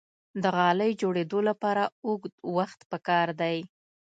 د 0.41 0.43
غالۍ 0.55 0.91
جوړیدو 1.01 1.39
لپاره 1.49 1.83
اوږد 2.05 2.33
وخت 2.57 2.79
پکار 2.91 3.27
دی. 3.41 3.57